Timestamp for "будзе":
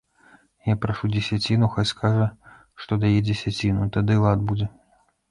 4.53-4.67